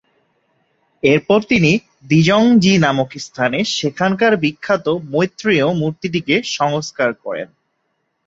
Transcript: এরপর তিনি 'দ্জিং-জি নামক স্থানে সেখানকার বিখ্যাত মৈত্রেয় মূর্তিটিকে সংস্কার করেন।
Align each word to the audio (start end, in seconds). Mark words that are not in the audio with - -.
এরপর 1.03 1.39
তিনি 1.43 1.71
'দ্জিং-জি 2.09 2.73
নামক 2.77 3.09
স্থানে 3.17 3.59
সেখানকার 3.71 4.33
বিখ্যাত 4.37 4.85
মৈত্রেয় 5.11 5.65
মূর্তিটিকে 5.73 6.35
সংস্কার 6.57 7.09
করেন। 7.23 7.47